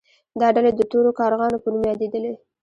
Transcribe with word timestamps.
دا 0.39 0.47
ډلې 0.55 0.71
د 0.75 0.81
تورو 0.91 1.11
کارغانو 1.19 1.61
په 1.63 1.67
نوم 1.73 1.83
یادیدلې. 1.89 2.31